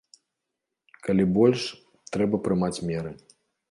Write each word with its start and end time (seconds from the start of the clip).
Калі 1.09 1.23
больш, 1.37 1.69
трэба 2.17 2.43
прымаць 2.49 2.77
меры. 2.93 3.19